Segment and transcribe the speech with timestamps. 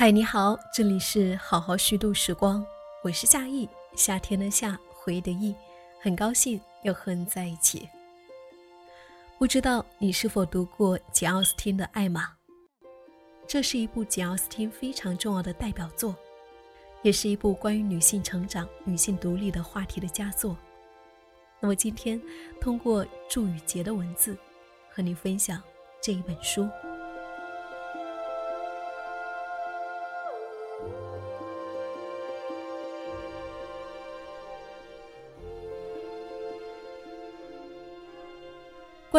[0.00, 2.64] 嗨，你好，这里是好好虚度时光，
[3.04, 5.54] 我是夏意，夏天的夏，回忆的忆，
[6.00, 7.86] 很高兴又和你在一起。
[9.38, 12.24] 不知道你是否读过简·奥斯汀的《艾玛》？
[13.46, 16.16] 这是一部简·奥斯汀非常重要的代表作，
[17.02, 20.56] 也是一部关于女性成长、女性独立的话题的佳作。
[21.60, 22.18] 那么今天
[22.58, 24.34] 通过祝雨杰的文字，
[24.88, 25.62] 和你分享
[26.00, 26.66] 这一本书。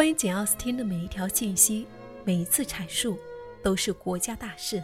[0.02, 1.86] 关于简·奥斯汀的每一条信息，
[2.24, 3.16] 每一次阐述，
[3.62, 4.82] 都是国家大事。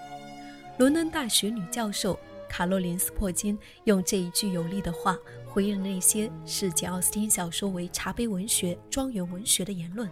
[0.78, 2.16] 伦敦大学女教授
[2.48, 10.08] 卡洛琳·斯珀金用这一句有力的话回应了那些视简·奥斯汀小说为茶杯文学、庄园文学的言论。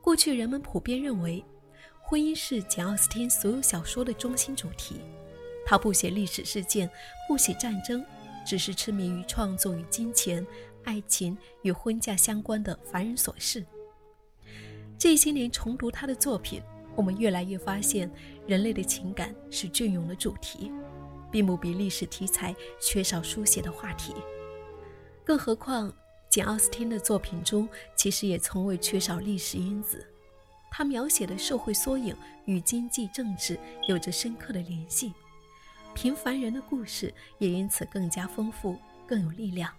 [0.00, 1.44] 过去人们普遍认为，
[2.02, 4.96] 婚姻是简·奥斯汀所有小说的中心主题。
[5.64, 6.90] 他不写历史事件，
[7.28, 8.04] 不写战争，
[8.44, 10.44] 只是痴迷于创作与金钱、
[10.82, 13.64] 爱情与婚嫁相关的凡人琐事。
[14.96, 16.62] 这些年重读他的作品，
[16.96, 18.10] 我们越来越发现，
[18.46, 20.72] 人类的情感是隽永的主题，
[21.30, 24.14] 并不比历史题材缺少书写的话题。
[25.24, 25.92] 更何况，
[26.30, 30.06] 简·奥斯汀的作品中其实也从未缺少历史因子，
[30.70, 33.58] 他描写的社会缩影与经济政治
[33.88, 35.12] 有着深刻的联系，
[35.94, 39.70] 平凡人的故事也因此更加丰富、更有力量。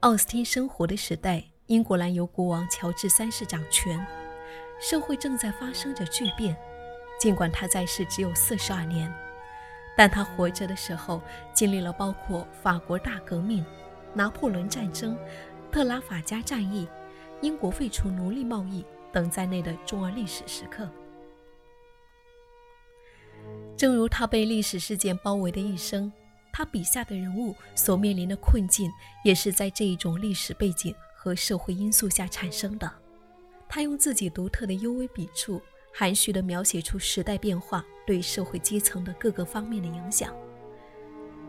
[0.00, 1.44] 奥斯汀生活的时代。
[1.70, 4.04] 英格兰由国王乔治三世掌权，
[4.80, 6.56] 社会正在发生着巨变。
[7.20, 9.12] 尽管他在世只有四十二年，
[9.96, 11.22] 但他活着的时候
[11.54, 13.64] 经历了包括法国大革命、
[14.12, 15.16] 拿破仑战争、
[15.70, 16.88] 特拉法加战役、
[17.40, 20.88] 英国废除奴隶贸易等在内的重要历史时刻。
[23.76, 26.12] 正如他被历史事件包围的一生，
[26.52, 28.90] 他笔下的人物所面临的困境，
[29.24, 30.92] 也是在这一种历史背景。
[31.22, 32.90] 和社会因素下产生的，
[33.68, 35.60] 他用自己独特的幽微笔触，
[35.92, 40.34] 含蓄地描写出时代变化对社会阶层的各个方面的影响。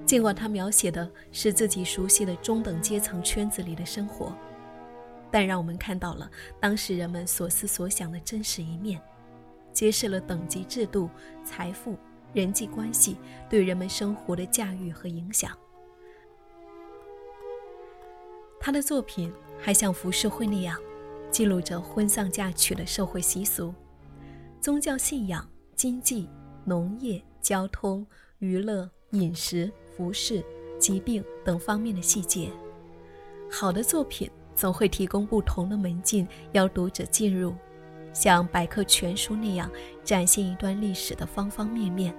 [0.06, 4.36] 尽管他描写的是自己熟悉的中等阶层圈子里的生活，
[5.31, 6.30] 但让我们看到了
[6.60, 9.02] 当时人们所思所想的真实一面，
[9.72, 11.10] 揭示了等级制度、
[11.46, 11.98] 财富、
[12.34, 13.16] 人际关系
[13.50, 15.58] 对人们生活的驾驭和影响。
[18.60, 19.34] 他的作品。
[19.62, 20.78] 还像浮世绘那样，
[21.30, 23.74] 记录着婚丧嫁娶的社会习俗、
[24.60, 26.28] 宗教信仰、经济、
[26.66, 28.06] 农业、交通、
[28.40, 30.44] 娱乐、饮食、服饰、
[30.80, 32.50] 疾病等方面的细节。
[33.52, 37.54] 好的作品总会提供不同的门径，邀读者进入，
[38.14, 39.70] 像百科全书那样
[40.04, 42.16] 展现一段历史的方方面面。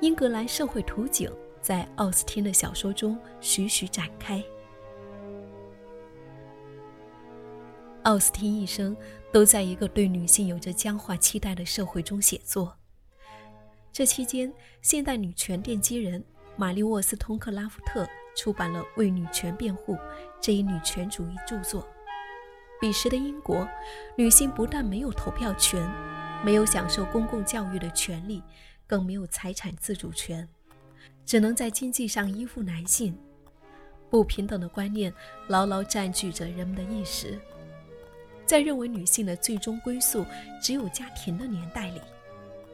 [0.00, 1.30] 英格兰社会图景
[1.60, 4.42] 在奥斯汀的小说中徐徐展开。
[8.02, 8.96] 奥斯汀一生
[9.32, 12.76] 都在一个对女性有着僵化期待的社会中写作。
[13.92, 16.24] 这期间，现代女权奠基人
[16.56, 19.94] 玛丽沃斯通克拉夫特出版了《为女权辩护》
[20.40, 21.86] 这一女权主义著作。
[22.80, 23.68] 彼时的英国，
[24.16, 25.88] 女性不但没有投票权，
[26.44, 28.42] 没有享受公共教育的权利，
[28.86, 30.48] 更没有财产自主权，
[31.24, 33.16] 只能在经济上依附男性。
[34.10, 35.14] 不平等的观念
[35.48, 37.40] 牢牢占据着人们的意识。
[38.44, 40.24] 在认为女性的最终归宿
[40.60, 42.00] 只有家庭的年代里，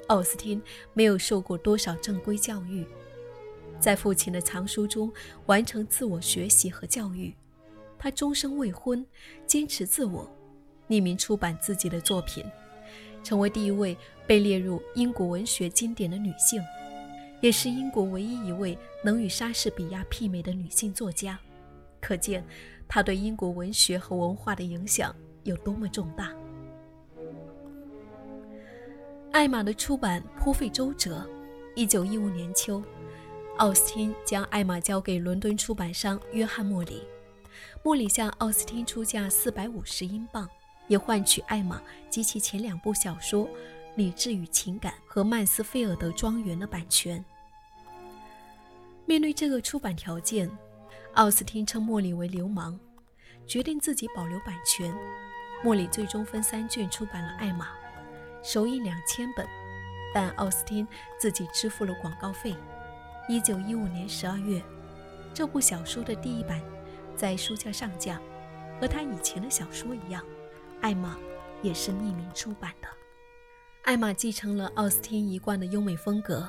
[0.08, 0.60] 奥斯汀
[0.92, 2.84] 没有受过多少正规教育，
[3.78, 5.12] 在父亲的藏书中
[5.46, 7.34] 完成自我学习和教育。
[7.98, 9.04] 她终生未婚，
[9.46, 10.28] 坚持自我，
[10.88, 12.44] 匿名出版自己的作品，
[13.22, 13.96] 成为第一位
[14.26, 16.62] 被列入英国文学经典的女性，
[17.40, 21.38] 也是英国唯一一位能与莎士比亚媲美的女性作家。
[22.00, 22.44] 可见，
[22.88, 25.14] 她对英国文学和文化的影响。
[25.48, 26.30] 有多么重大？
[29.32, 31.26] 艾玛的出版颇费周折。
[31.74, 32.82] 一九一五年秋，
[33.56, 37.02] 奥斯汀将艾玛交给伦敦出版商约翰·莫里。
[37.82, 40.48] 莫里向奥斯汀出价四百五十英镑，
[40.88, 41.80] 也换取艾玛
[42.10, 43.46] 及其前两部小说
[43.94, 47.24] 《理智与情感》和《曼斯菲尔德庄园》的版权。
[49.06, 50.50] 面对这个出版条件，
[51.14, 52.78] 奥斯汀称莫里为流氓，
[53.46, 54.92] 决定自己保留版权。
[55.62, 57.66] 莫里最终分三卷出版了《艾玛》，
[58.42, 59.44] 首印两千本，
[60.14, 60.86] 但奥斯汀
[61.18, 62.54] 自己支付了广告费。
[63.28, 64.62] 一九一五年十二月，
[65.34, 66.62] 这部小说的第一版
[67.16, 68.20] 在书架上架，
[68.80, 70.22] 和他以前的小说一样，
[70.80, 71.16] 《艾玛》
[71.60, 72.86] 也是匿名出版的。
[73.82, 76.48] 《艾玛继承了奥斯汀一贯的优美风格，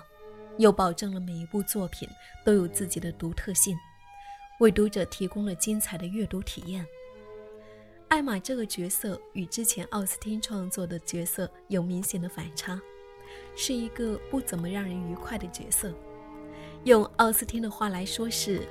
[0.57, 2.07] 又保证了每一部作品
[2.45, 3.75] 都有自己的独特性，
[4.59, 6.85] 为读者提供了精彩的阅读体验。
[8.09, 12.81] 艾玛这个角色与之前奥斯汀创作的角色有明显的反差，
[13.55, 15.93] 是一个不怎么让人愉快的角色。
[16.85, 18.67] 用奥斯汀的话来说，是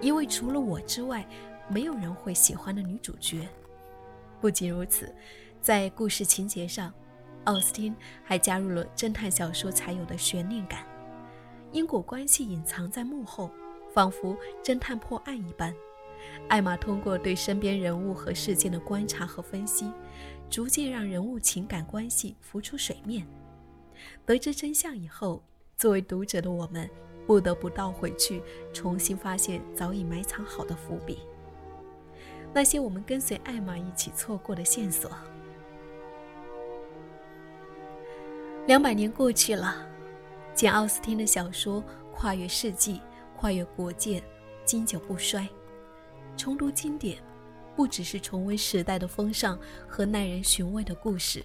[0.00, 1.28] 一位除了我之外
[1.68, 3.48] 没有人会喜欢的女主角。
[4.40, 5.12] 不仅如此，
[5.60, 6.94] 在故事情节上，
[7.44, 10.86] 奥斯汀还加入了侦探小说才有的悬念感，
[11.72, 13.50] 因果关系隐藏在幕后，
[13.92, 15.74] 仿佛侦探破案一般。
[16.48, 19.92] 艾玛通过对身边人物和事件的观察和分析，
[20.48, 23.26] 逐渐让人物情感关系浮出水面。
[24.24, 25.42] 得知真相以后，
[25.76, 26.88] 作为读者的我们
[27.26, 28.42] 不得不倒回去，
[28.72, 31.18] 重新发现早已埋藏好的伏笔，
[32.54, 35.10] 那些我们跟随艾玛一起错过的线索。
[38.66, 39.86] 两百年过去了，
[40.54, 41.82] 简·奥斯汀的小说
[42.12, 43.00] 跨越世纪，
[43.36, 44.22] 跨越国界，
[44.64, 45.48] 经久不衰。
[46.38, 47.20] 重读经典，
[47.74, 49.58] 不只是重温时代的风尚
[49.88, 51.44] 和耐人寻味的故事，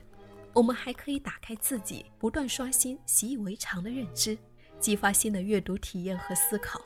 [0.54, 4.38] 我们还可以打开自己，不断刷新习以为常的认知，
[4.80, 6.80] 激发新的阅读体验和思考。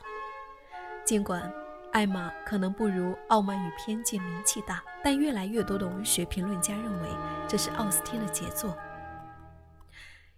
[1.04, 1.52] 尽管
[1.92, 7.08] 艾玛可能不如《傲慢与偏见》名气大，但越来越多的文学评论家认为
[7.46, 8.74] 这是奥斯汀的杰作。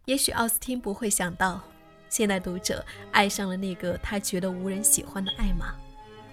[0.07, 1.63] 也许奥斯汀不会想到，
[2.09, 5.73] 现代读者爱上了那个他觉得无人喜欢的艾玛。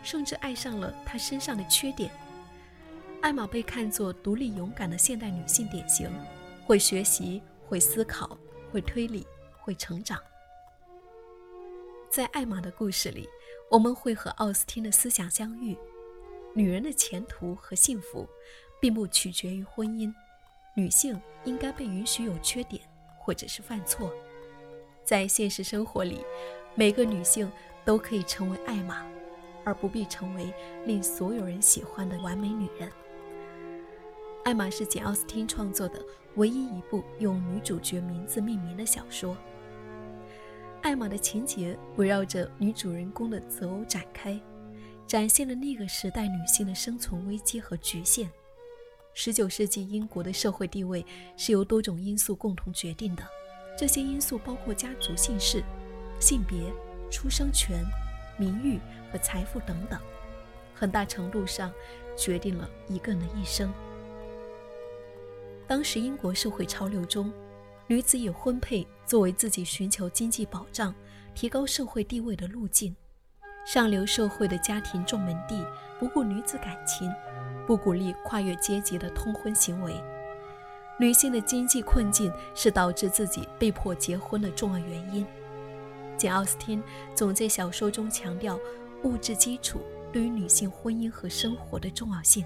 [0.04, 2.12] 甚至爱上了她身上的缺点。
[3.22, 6.10] 艾玛被看作独立勇敢的现代女性典型，
[6.66, 8.38] 会学习，会思考，
[8.72, 9.26] 会推理，
[9.60, 10.22] 会成长。
[12.10, 13.28] 在艾玛的故事里，
[13.70, 15.78] 我们会和奥斯汀的思想相遇：
[16.54, 18.28] 女人的前途和幸福，
[18.80, 20.14] 并不取决于婚姻，
[20.76, 22.82] 女性应该被允许有缺点，
[23.18, 24.14] 或者是犯错。
[25.04, 26.24] 在现实生活里，
[26.76, 27.52] 每个女性
[27.84, 29.06] 都可以成为艾玛。
[29.68, 30.54] 而不必成为
[30.86, 32.90] 令所有人喜欢的完美女人。
[34.46, 36.02] 艾玛是简·奥斯汀创作的
[36.36, 39.36] 唯一一部用女主角名字命名的小说。
[40.82, 44.40] 艾玛的情节围绕着女主人公的择偶展开，
[45.06, 48.32] 展现了那个时代女性的生存危机和局限。
[49.18, 51.06] 19世纪英国的社会地位
[51.36, 53.24] 是由多种因素共同决定的，
[53.78, 55.62] 这些因素包括家族姓氏、
[56.22, 56.58] 性别、
[57.12, 57.84] 出生权。
[58.40, 58.80] 名誉
[59.12, 60.00] 和财富等等，
[60.74, 61.72] 很大程度上
[62.16, 63.72] 决定了一个人的一生。
[65.68, 67.32] 当时英国社会潮流中，
[67.88, 70.94] 女子以婚配作为自己寻求经济保障、
[71.34, 72.96] 提高社会地位的路径。
[73.66, 75.62] 上流社会的家庭重门第
[76.00, 77.14] 不顾女子感情，
[77.66, 79.94] 不鼓励跨越阶级的通婚行为。
[80.98, 85.28] 女性的经济困境是导致自己被迫结婚的重要原因。
[86.18, 86.82] 简·奥斯汀
[87.14, 88.58] 总在小说中强调
[89.04, 89.80] 物质基础
[90.12, 92.46] 对于女性婚姻和生活的重要性。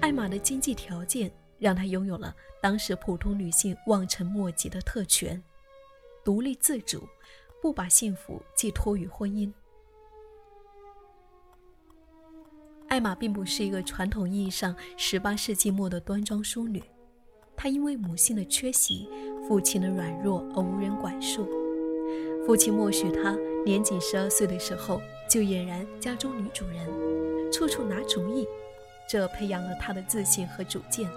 [0.00, 5.42] 艾玛的经济条件让她拥有了当时普通女性望尘莫及的特权：
[6.24, 7.06] 独立自主，
[7.62, 9.52] 不把幸福寄托于婚姻。
[12.88, 16.82] 艾玛并不是一个传统意义上18世纪末的端庄淑女，
[17.56, 19.08] 她因为母性的缺席、
[19.48, 21.48] 父亲的软弱而无人管束。
[22.46, 23.34] 父亲默许他
[23.64, 25.00] 年仅十二岁的时候
[25.34, 26.86] 就俨然家中女主人，
[27.50, 28.46] 处处拿主意，
[29.08, 31.10] 这培养了她的自信和主见，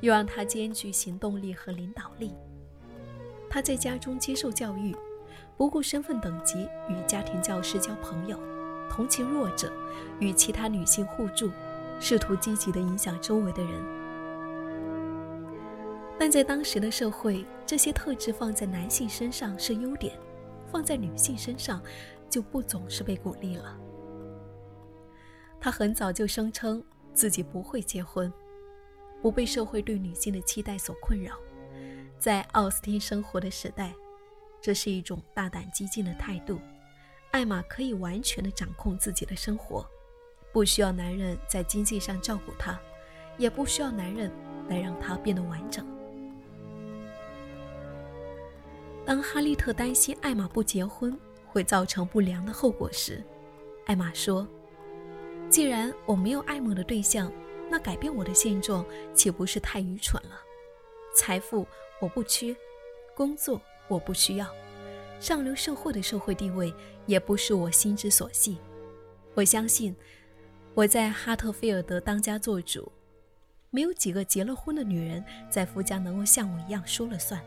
[0.00, 2.32] 又让她兼具行动力和领导力。
[3.50, 4.96] 她在家中接受教育，
[5.58, 8.40] 不顾身份等级，与家庭教师交朋友，
[8.88, 9.70] 同情弱者，
[10.20, 11.50] 与其他女性互助，
[12.00, 13.72] 试图积极地影响周围的人。
[16.18, 20.14] 但在当时的社会，这些特质放在男性身上是优点。
[20.70, 21.82] 放在女性身上，
[22.28, 23.78] 就不总是被鼓励了。
[25.60, 26.82] 她很早就声称
[27.12, 28.32] 自己不会结婚，
[29.20, 31.34] 不被社会对女性的期待所困扰。
[32.18, 33.94] 在奥斯汀生活的时代，
[34.60, 36.60] 这是一种大胆激进的态度。
[37.30, 39.86] 艾玛可以完全的掌控自己的生活，
[40.52, 42.80] 不需要男人在经济上照顾她，
[43.36, 44.32] 也不需要男人
[44.68, 45.86] 来让她变得完整。
[49.04, 51.18] 当哈利特担心艾玛不结婚
[51.48, 53.22] 会造成不良的后果时，
[53.86, 54.46] 艾玛说
[55.50, 57.32] ：“既然我没有爱慕的对象，
[57.70, 60.40] 那改变我的现状岂不是太愚蠢了？
[61.16, 61.66] 财富
[62.00, 62.54] 我不缺，
[63.14, 64.46] 工作我不需要，
[65.18, 66.72] 上流社会的社会地位
[67.06, 68.58] 也不是我心之所系。
[69.34, 69.96] 我相信，
[70.74, 72.92] 我在哈特菲尔德当家做主，
[73.70, 77.42] 没有几个结了婚的女人在夫家能够像我一样说了算。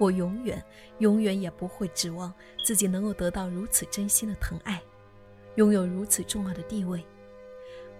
[0.00, 0.64] 我永远、
[0.98, 2.32] 永远也不会指望
[2.64, 4.82] 自己能够得到如此真心的疼爱，
[5.56, 7.04] 拥有如此重要的地位。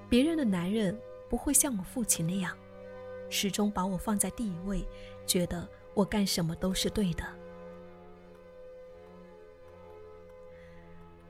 [0.09, 2.57] 别人的男人不会像我父亲那样，
[3.29, 4.83] 始终把我放在第一位，
[5.27, 7.23] 觉得我干什么都是对的。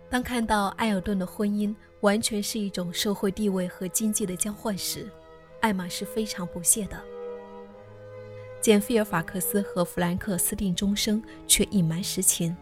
[0.08, 5.10] 当看到埃尔顿的婚姻完全是一种社会地位和经济的交换时，
[5.60, 7.09] 艾玛是非常不屑的。
[8.60, 12.54] 简·菲尔法克斯和弗兰克私定终生，却隐瞒实情。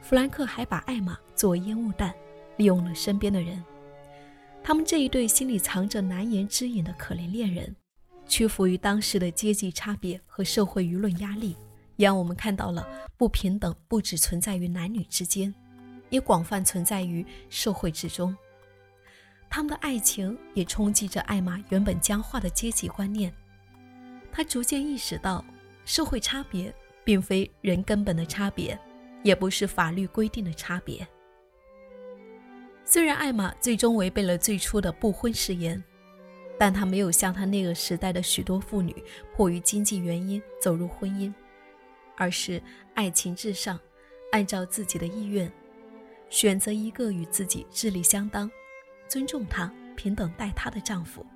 [0.00, 2.12] 弗兰克还把艾玛作为烟雾弹，
[2.56, 3.62] 利用了身边的人。
[4.62, 7.74] 他们这一对心里藏着难言之隐的可怜恋人，
[8.26, 11.56] 屈服于当时的阶级差别和社会舆论压力，
[11.96, 15.54] 也让我们看到了不平等不只存在于男女之间，
[16.08, 18.36] 也广泛存在于社会之中。
[19.48, 23.32] 他们的爱情也冲击着艾玛原本僵化的阶级观念。
[24.32, 25.44] 他逐渐意识到，
[25.84, 26.72] 社会差别
[27.04, 28.78] 并非人根本的差别，
[29.22, 31.06] 也不是法律规定的差别。
[32.84, 35.82] 虽然艾玛最终违背了最初的不婚誓言，
[36.58, 38.94] 但她没有像她那个时代的许多妇女
[39.34, 41.32] 迫于经济原因走入婚姻，
[42.16, 42.62] 而是
[42.94, 43.78] 爱情至上，
[44.32, 45.50] 按照自己的意愿，
[46.28, 48.50] 选择一个与自己智力相当、
[49.08, 51.26] 尊重她、平等待她的丈夫。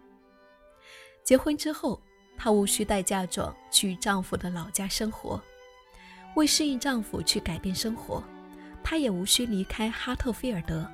[1.24, 2.00] 结婚之后。
[2.36, 5.42] 她无需带嫁妆去丈夫的老家生活，
[6.36, 8.22] 为适应丈夫去改变生活，
[8.82, 10.86] 她也无需离开哈特菲尔德，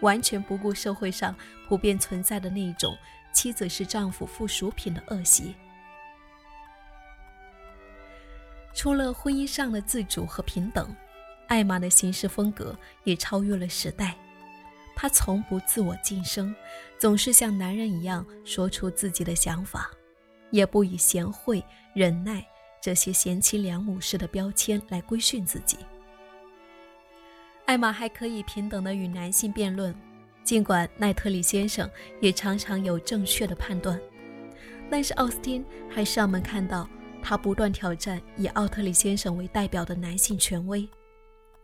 [0.00, 1.34] 完全不顾社会上
[1.68, 2.96] 普遍存在的那种
[3.32, 5.54] 妻子是丈夫附属品的恶习。
[8.74, 10.94] 除了婚姻上的自主和平等，
[11.46, 14.16] 艾玛的行事风格也超越了时代。
[14.96, 16.54] 她从不自我晋升，
[16.98, 19.90] 总是像男人一样说出自己的想法。
[20.54, 21.60] 也不以贤惠、
[21.94, 22.46] 忍耐
[22.80, 25.76] 这些贤妻良母式的标签来规训自己。
[27.64, 29.92] 艾玛还可以平等地与男性辩论，
[30.44, 34.00] 尽管奈特里先生也常常有正确的判断，
[34.88, 36.88] 但是奥斯汀还是让我们看到
[37.20, 40.88] 他不断挑战以奥特里先生为代表的男性权威，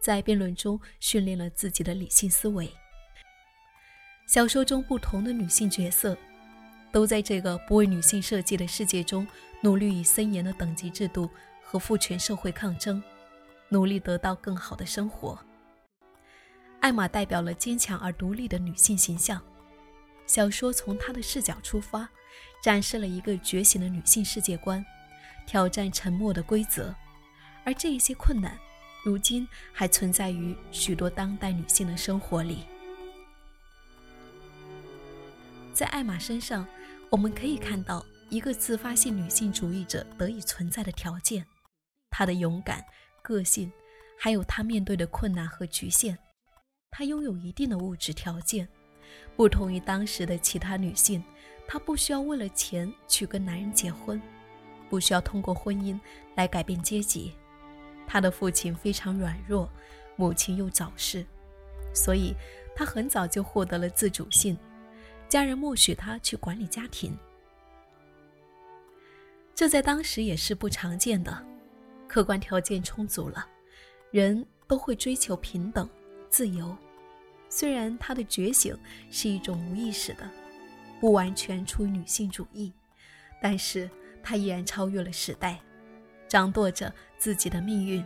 [0.00, 2.68] 在辩论中训练了自己的理性思维。
[4.26, 6.18] 小说中不同的女性角色。
[6.92, 9.26] 都在这个不为女性设计的世界中，
[9.60, 11.30] 努力与森严的等级制度
[11.62, 13.00] 和父权社会抗争，
[13.68, 15.38] 努力得到更好的生活。
[16.80, 19.40] 艾玛代表了坚强而独立的女性形象。
[20.26, 22.08] 小说从她的视角出发，
[22.62, 24.84] 展示了一个觉醒的女性世界观，
[25.46, 26.92] 挑战沉默的规则。
[27.64, 28.58] 而这一些困难，
[29.04, 32.64] 如今还存在于许多当代女性的生活里。
[35.72, 36.66] 在艾玛身上。
[37.10, 41.44] 我们可以看到一个自发性女性主义者得以存在的条件：
[42.08, 42.84] 她的勇敢、
[43.20, 43.70] 个性，
[44.16, 46.16] 还有她面对的困难和局限。
[46.88, 48.68] 她拥有一定的物质条件，
[49.34, 51.20] 不同于当时的其他女性，
[51.66, 54.22] 她不需要为了钱去跟男人结婚，
[54.88, 55.98] 不需要通过婚姻
[56.36, 57.34] 来改变阶级。
[58.06, 59.68] 她的父亲非常软弱，
[60.14, 61.26] 母亲又早逝，
[61.92, 62.36] 所以
[62.72, 64.56] 她很早就获得了自主性。
[65.30, 67.16] 家人默许他去管理家庭，
[69.54, 71.46] 这在当时也是不常见的。
[72.08, 73.46] 客观条件充足了，
[74.10, 75.88] 人都会追求平等、
[76.28, 76.76] 自由。
[77.48, 78.76] 虽然他的觉醒
[79.08, 80.28] 是一种无意识的，
[81.00, 82.72] 不完全出于女性主义，
[83.40, 83.88] 但是
[84.24, 85.60] 他依然超越了时代，
[86.26, 88.04] 掌舵着自己的命运，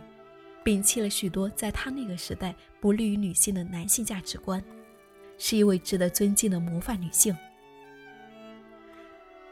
[0.63, 4.63] 摒弃了许多在他那个时代不利于女性的男性价值观。
[5.37, 7.35] 是一位值得尊敬的模范女性。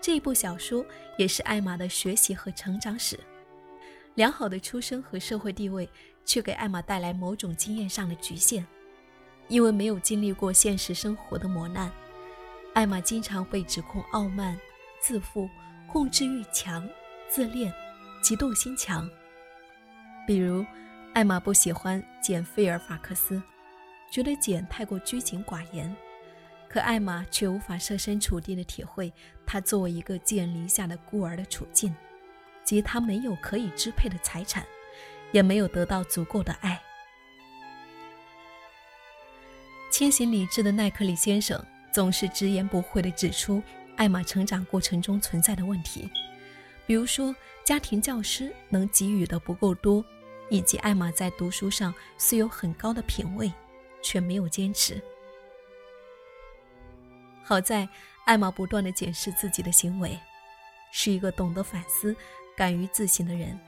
[0.02, 0.86] 这部小说
[1.18, 3.20] 也是艾玛的学习和成长史。
[4.16, 5.90] 良好的出身和社会地位，
[6.24, 8.66] 却给艾玛带来某种经验上的局限，
[9.48, 11.92] 因为没有经历过现实生活的磨难，
[12.74, 14.60] 艾玛经常被指控傲慢、
[15.00, 15.50] 自负、
[15.88, 16.88] 控制欲强、
[17.28, 17.74] 自恋、
[18.22, 19.10] 嫉妒心强。
[20.28, 20.66] 比如，
[21.13, 23.42] 艾玛不喜欢简·菲尔法克斯。
[24.13, 25.91] 觉得简太过拘谨寡言，
[26.70, 29.12] 可艾玛却无法设身处地地体会
[29.43, 31.91] 他作为一个寄人篱下的孤儿的处境，
[32.63, 34.63] 即他没有可以支配的财产，
[35.32, 36.79] 也没有得到足够的爱。
[39.89, 41.60] 清醒理智的奈克里先生
[41.91, 43.63] 总是直言不讳地指出
[43.96, 46.08] 艾玛成长过程中存在的问题，
[46.86, 50.05] 比如说家庭教师能给予的不够多，
[50.51, 53.51] 以及艾玛在读书上虽有很高的品味。
[54.03, 55.01] 却没有坚持。
[57.43, 57.88] 好在
[58.25, 60.19] 艾玛不断的检视自己的行为，
[60.91, 62.15] 是一个懂得反思、
[62.55, 63.60] 敢于自省的人，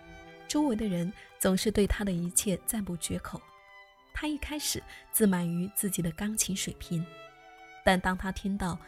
[0.47, 3.41] 周围的人总是对他的一切赞不绝口。
[4.13, 7.05] 他一开始自满于自己的钢琴水平，
[7.83, 8.79] 但当他听到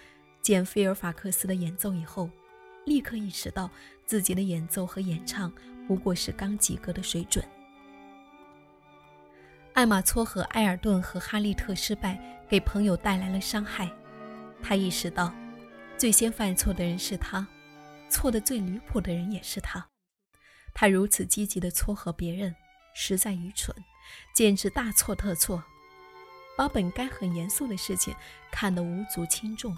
[0.41, 2.29] 简·菲尔法克斯的演奏以后，
[2.85, 3.69] 立刻意识到
[4.05, 5.51] 自己的演奏和演唱
[5.85, 7.43] 不过是刚及格的水准。
[9.77, 12.19] 艾玛撮合埃尔顿和哈利特失败，
[12.49, 13.87] 给朋友带来了伤害。
[14.59, 15.31] 他意识到，
[15.99, 17.47] 最先犯错的人是他，
[18.09, 19.87] 错的最离谱的人也是他。
[20.73, 22.55] 他如此积极地撮合别人，
[22.95, 23.71] 实在愚蠢，
[24.33, 25.63] 简直大错特错，
[26.57, 28.15] 把本该很严肃的事情
[28.49, 29.77] 看得无足轻重，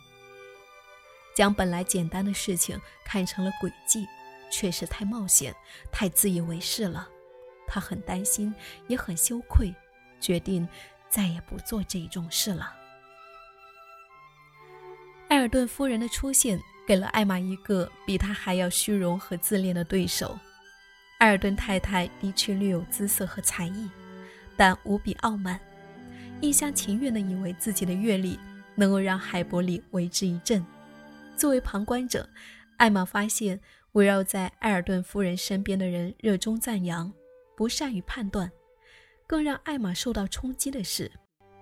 [1.35, 4.07] 将本来简单的事情看成了诡计，
[4.49, 5.53] 确实太冒险，
[5.91, 7.09] 太自以为是了。
[7.67, 8.55] 他很担心，
[8.87, 9.75] 也很羞愧。
[10.19, 10.67] 决定
[11.09, 12.75] 再也不做这种事了。
[15.29, 20.37] 埃尔顿夫人的出现给了艾玛一个比她还要虚荣和自恋的对手。
[21.19, 23.89] 埃尔顿太太的确略有姿色和才艺，
[24.55, 25.59] 但无比傲慢，
[26.41, 28.39] 一厢情愿地以为自己的阅历
[28.73, 30.65] 能够让海伯里为之一振。
[31.35, 32.27] 作为旁观者，
[32.77, 33.59] 艾玛发现
[33.91, 37.11] 围绕在埃尔顿夫人身边的人热衷赞扬，
[37.55, 38.49] 不善于判断。
[39.29, 41.11] 更让艾玛受到冲击的是，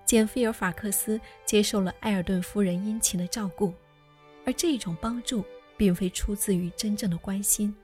[0.05, 3.73] 简·菲尔法克斯接受了埃尔顿夫人殷勤的照顾，
[4.45, 5.43] 而这种帮助
[5.75, 7.75] 并非出自于真正的关心，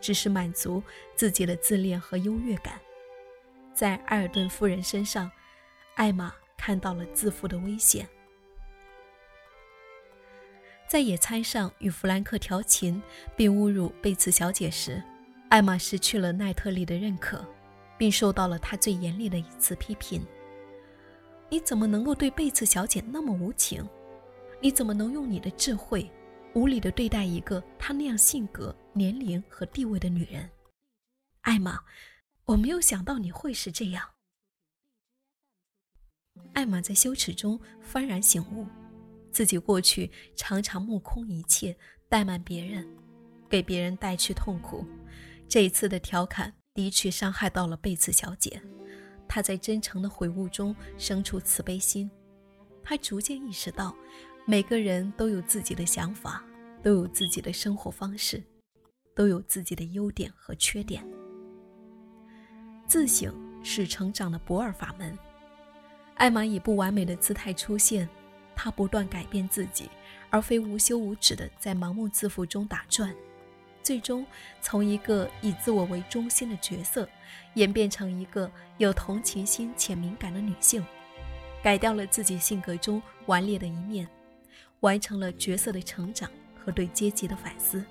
[0.00, 0.82] 只是满足
[1.14, 2.80] 自己的自恋和优越感。
[3.72, 5.30] 在埃尔顿夫人身上，
[5.94, 8.08] 艾玛看到了自负的危险。
[10.88, 13.00] 在野餐上与弗兰克调情
[13.36, 15.00] 并侮辱贝茨小姐时，
[15.50, 17.46] 艾玛失去了奈特利的认可。
[17.96, 20.24] 并受到了他最严厉的一次批评。
[21.50, 23.86] 你怎么能够对贝茨小姐那么无情？
[24.60, 26.10] 你怎么能用你的智慧，
[26.54, 30.50] 无理地对待一个她那样性格、年龄和地位的女人？
[31.42, 31.78] 艾玛，
[32.46, 34.08] 我没有想到你会是这样。
[36.54, 37.60] 艾玛在羞耻中
[37.92, 38.66] 幡然醒悟，
[39.30, 41.76] 自己过去常常目空一切，
[42.08, 42.88] 怠慢别人，
[43.48, 44.84] 给别人带去痛苦。
[45.46, 46.52] 这一次的调侃。
[46.74, 48.60] 的确伤害到了贝茨小姐，
[49.28, 52.10] 她在真诚的悔悟中生出慈悲心。
[52.82, 53.94] 她逐渐意识到，
[54.44, 56.44] 每个人都有自己的想法，
[56.82, 58.42] 都有自己的生活方式，
[59.14, 61.06] 都有自己的优点和缺点。
[62.88, 63.32] 自省
[63.62, 65.16] 是成长的不二法门。
[66.16, 68.08] 艾玛以不完美的姿态出现，
[68.56, 69.88] 她不断改变自己，
[70.28, 73.14] 而非无休无止地在盲目自负中打转。
[73.84, 74.26] 最终，
[74.62, 77.06] 从一个以自我为中心的角色，
[77.54, 80.82] 演变成一个有同情心且敏感的女性，
[81.62, 84.08] 改掉了自己性格中顽劣的一面，
[84.80, 87.84] 完成了角色的成长和对阶级的反思。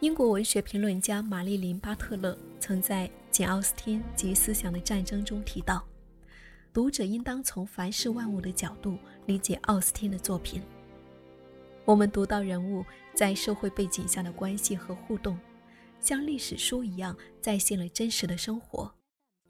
[0.00, 5.82] 英国文学评论家玛丽琳·巴特勒曾在《简·奥斯汀及思想的战争》中提到，
[6.70, 10.60] 读者应当从凡事万物的角度理解奥斯汀的作品。
[11.84, 15.38] 我们读到人物在社会背景下的关系和互动，
[16.00, 18.90] 像历史书一样再现了真实的生活，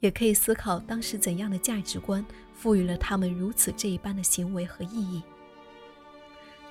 [0.01, 5.23] 也可以思考当时怎样的价值观赋予了他们如此这一般的行为和意义。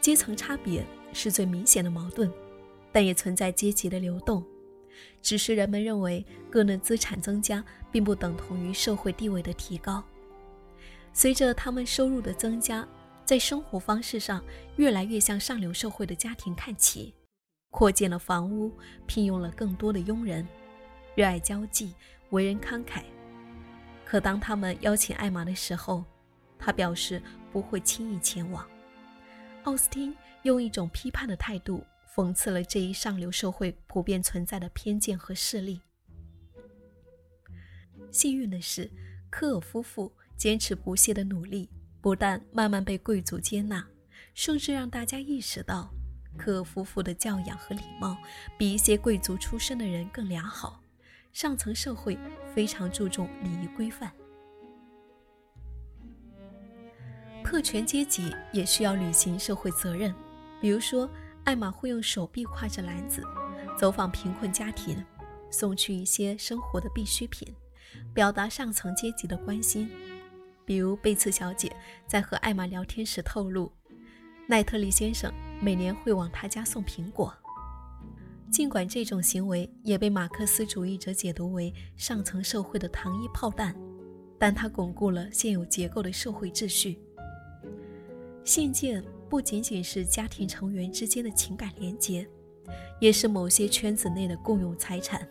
[0.03, 2.31] 阶层差别是最明显的矛盾，
[2.93, 4.45] 但也存在阶级的流动，
[5.23, 10.05] 只是人们认为个人资产增加并不等同于社会地位的提高。
[11.15, 12.87] 随着他们收入的增加。
[13.25, 14.45] 在生活方式上
[14.77, 17.15] 越来越向上流社会的家庭看齐，
[17.71, 18.71] 扩建了房屋，
[19.07, 20.47] 聘用了更多的佣人，
[21.15, 21.95] 热爱交际，
[22.31, 23.03] 为人慷慨。
[24.05, 26.05] 可当他们邀请艾玛的时候，
[26.59, 28.69] 他表示不会轻易前往。
[29.63, 31.83] 奥斯汀用一种批判的态度
[32.15, 35.81] 讽刺了这一上流社会普遍存在的偏见和势力。
[38.11, 38.91] 幸运的是，
[39.31, 41.71] 科尔夫妇坚持不懈的努力。
[42.05, 43.83] 不但慢慢被贵族接纳，
[44.35, 45.89] 甚至让大家意识到，
[46.37, 48.15] 克夫妇的教养和礼貌
[48.59, 50.83] 比一些贵族出身的人更良好。
[51.33, 52.19] 上层社会
[52.55, 54.13] 非常注重礼仪规范，
[57.43, 60.15] 特权阶级也需要履行社会责任。
[60.61, 61.09] 比如说，
[61.45, 63.23] 艾玛会用手臂挎着篮子，
[63.79, 65.03] 走访贫困家庭，
[65.51, 67.49] 送去一些生活的必需品，
[68.13, 69.91] 表达上层阶级的关心。
[70.65, 71.75] 比如贝茨小姐
[72.07, 73.71] 在和艾玛聊天时透露，
[74.47, 77.35] 奈特利先生每年会往她家送苹果。
[78.51, 83.75] 尽管这种行为也被马克思主义者解读为上层社会的糖衣炮弹，
[84.39, 86.99] 但它巩固了现有结构的社会秩序。
[88.45, 92.27] 信件不仅仅是家庭成员之间的情感连结，
[93.01, 95.27] 也是某些圈子内的共有财产。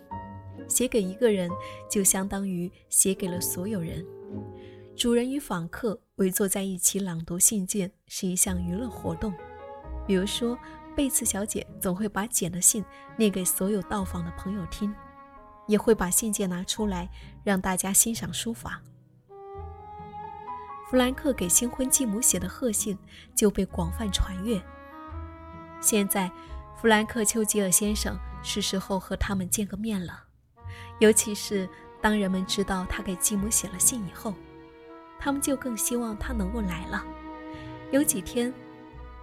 [0.67, 1.49] 写给一个人，
[1.89, 4.05] 就相当于写给了所有人。
[4.95, 9.33] 主人与访客围坐在一起朗读信件，是一项娱乐活动。
[10.05, 10.57] 比如说，
[10.95, 12.85] 贝茨小姐总会把简的信
[13.17, 14.93] 念给所有到访的朋友听，
[15.67, 17.09] 也会把信件拿出来
[17.43, 18.81] 让大家欣赏书法。
[20.89, 22.95] 弗兰克给新婚继母写的贺信
[23.33, 24.61] 就被广泛传阅。
[25.81, 26.31] 现在，
[26.79, 30.25] 弗兰克·丘吉尔先生是时候和他们见个面了，
[30.99, 31.67] 尤其是
[31.99, 34.35] 当人们知道他给继母写了信以后，
[35.23, 37.05] 他们就更希望他能够来了。
[37.91, 38.53] 有几天。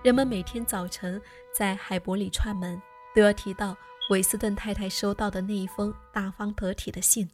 [0.02, 1.20] 人们每天早晨
[1.54, 2.80] 在海伯里串门，
[3.14, 3.76] 都要提到
[4.08, 7.28] 韦斯顿太太收到的那一封大方得体的信。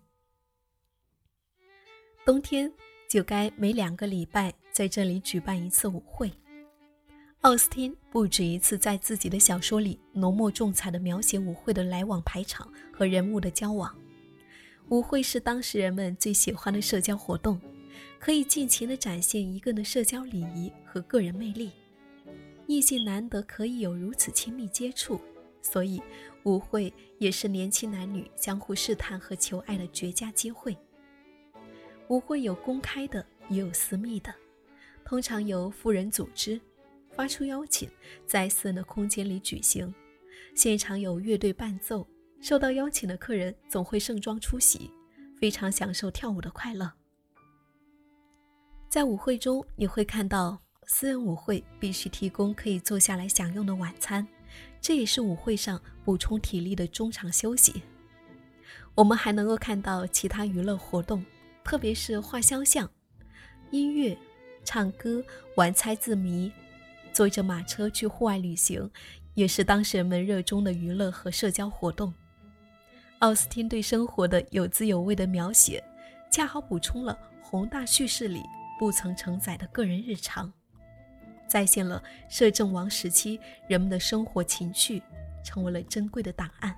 [2.25, 2.73] 冬天
[3.09, 6.29] 就该每两个礼拜在这里举办一次舞会。
[7.43, 13.97] 奥斯汀不止一次在自己的小说里浓墨重彩地描写舞会的来往排场和人物的交往。
[14.89, 17.61] 舞会是当时人们最喜欢的社交活动，
[18.19, 21.71] 可以尽情地展现一个人的社交礼仪和个人魅力。
[22.67, 25.21] 异性难得可以有如此亲密接触，
[25.63, 26.03] 所以
[26.45, 30.77] 舞会也是年轻男女相互试探和求爱的绝佳机会。
[32.09, 34.35] 舞会有公开的，也有私密的，
[35.05, 36.61] 通常由富人组织，
[37.11, 37.89] 发出邀请，
[38.27, 39.95] 在私人的空间里举行。
[40.55, 42.07] 现场有乐队伴奏，
[42.41, 44.91] 受到邀请的客人总会盛装出席，
[45.39, 46.93] 非常享受跳舞的快乐。
[48.97, 50.59] 在舞会中，你会看到。
[50.87, 54.27] 私人舞会必须提供可以坐下来享用的晚餐，
[54.81, 57.83] 这也是舞会上补充体力的中场休息。
[58.95, 61.23] 我们还能够看到其他娱乐活动，
[61.63, 62.91] 特别是画肖像、
[63.71, 64.17] 音乐、
[64.65, 65.23] 唱歌、
[65.57, 66.51] 玩猜字谜、
[67.13, 68.91] 坐着马车去户外旅行，
[69.35, 72.15] 也是当事人们热衷的娱乐和社交活动。
[73.19, 75.85] 奥斯汀对生活的有滋有味的描写，
[76.31, 78.41] 恰好补充了宏大叙事里
[78.79, 80.53] 不曾承载的个人日常。
[81.49, 85.03] 再现了摄政王时期人们的生活情趣，
[85.45, 86.77] 成为了珍贵的档案。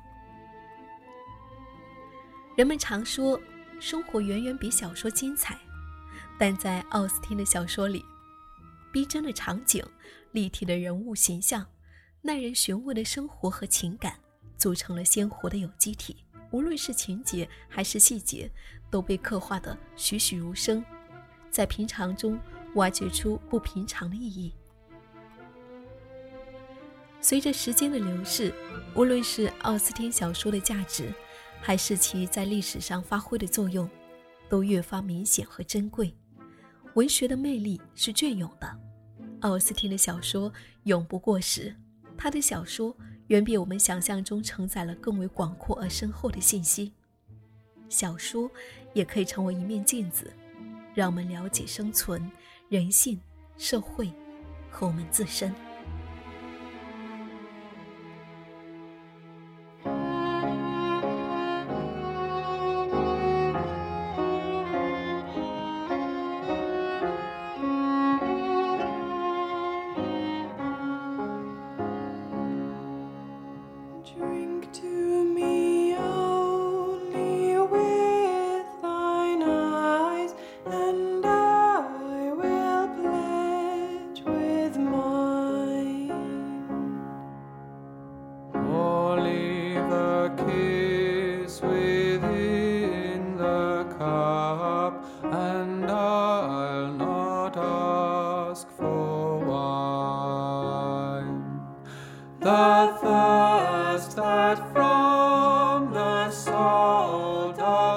[2.56, 3.40] 人们常说，
[3.80, 5.56] 生活远远比小说精彩，
[6.38, 8.04] 但在奥斯汀的小说里，
[8.92, 9.82] 逼真的场景、
[10.32, 11.64] 立体的人物形象、
[12.20, 14.18] 耐人寻味的生活和情感，
[14.58, 16.24] 组成了鲜活的有机体。
[16.50, 18.50] 无论是情节还是细节，
[18.90, 20.84] 都被刻画得栩栩如生，
[21.50, 22.38] 在平常中。
[22.74, 24.52] 挖掘出不平常的意义。
[27.18, 28.52] 随着时间的流逝，
[28.94, 31.12] 无论是奥斯汀小说的价值，
[31.62, 33.88] 还是其在历史上发挥的作用，
[34.50, 36.14] 都越发明显和珍贵。
[36.94, 38.78] 文学的魅力是隽永的，
[39.40, 40.52] 奥斯汀的小说
[40.84, 41.74] 永不过时。
[42.18, 42.94] 他的小说
[43.28, 46.92] 远比我们想象中承载了更为广阔而深厚的信息。
[47.88, 48.48] 小说
[48.92, 50.30] 也可以成为一面镜子，
[50.98, 52.28] 让我们了解生存。
[52.68, 53.20] 人性、
[53.56, 54.12] 社会
[54.68, 55.67] 和我们自身。
[106.78, 107.87] all die.